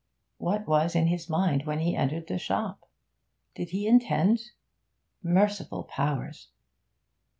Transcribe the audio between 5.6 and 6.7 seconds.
powers!